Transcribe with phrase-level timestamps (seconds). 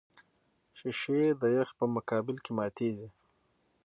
[0.77, 3.07] شیشې د یخ په مقابل کې ماتېږي.